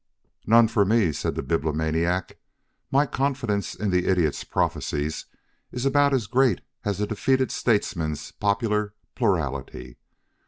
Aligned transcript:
"None 0.47 0.67
for 0.67 0.83
me," 0.83 1.11
said 1.11 1.35
the 1.35 1.43
Bibliomaniac. 1.43 2.39
"My 2.89 3.05
confidence 3.05 3.75
in 3.75 3.91
the 3.91 4.07
Idiot's 4.07 4.43
prophecies 4.43 5.27
is 5.71 5.85
about 5.85 6.11
as 6.11 6.25
great 6.25 6.61
as 6.83 6.99
a 6.99 7.05
defeated 7.05 7.51
statesman's 7.51 8.31
popular 8.31 8.95
plurality. 9.13 9.97